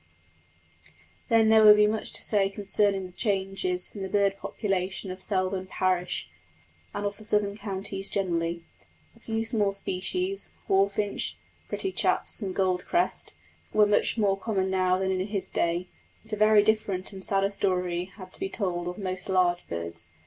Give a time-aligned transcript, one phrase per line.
[1.29, 5.21] Then there would be much to say concerning the changes in the bird population of
[5.21, 6.27] Selborne parish,
[6.91, 8.65] and of the southern counties generally.
[9.15, 11.35] A few small species hawfinch,
[11.69, 13.35] pretty chaps, and gold crest
[13.73, 15.87] were much more common now than in his day;
[16.23, 20.09] but a very different and sadder story had to be told of most large birds.